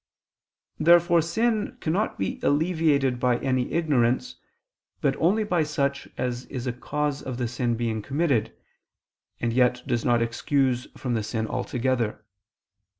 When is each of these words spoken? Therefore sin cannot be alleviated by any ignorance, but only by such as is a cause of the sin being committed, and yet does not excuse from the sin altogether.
Therefore 0.79 1.21
sin 1.21 1.77
cannot 1.79 2.17
be 2.17 2.39
alleviated 2.41 3.19
by 3.19 3.37
any 3.37 3.71
ignorance, 3.71 4.37
but 4.99 5.15
only 5.17 5.43
by 5.43 5.61
such 5.61 6.07
as 6.17 6.45
is 6.45 6.65
a 6.65 6.73
cause 6.73 7.21
of 7.21 7.37
the 7.37 7.47
sin 7.47 7.75
being 7.77 8.01
committed, 8.01 8.51
and 9.39 9.53
yet 9.53 9.85
does 9.85 10.03
not 10.03 10.23
excuse 10.23 10.87
from 10.97 11.13
the 11.13 11.21
sin 11.21 11.45
altogether. 11.45 12.25